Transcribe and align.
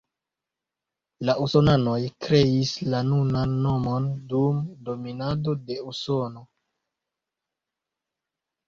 La 1.29 1.35
usonanoj 1.47 1.97
kreis 2.27 2.73
la 2.95 3.03
nunan 3.11 3.55
nomon 3.69 4.09
dum 4.33 4.65
dominado 4.89 5.57
de 5.71 5.79
Usono. 5.95 6.47